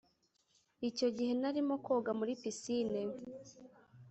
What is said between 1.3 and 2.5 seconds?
narimo koga muri